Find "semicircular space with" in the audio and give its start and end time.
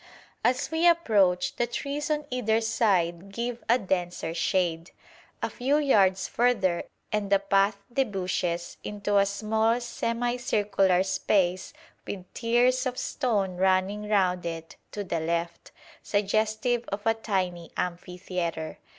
9.79-12.25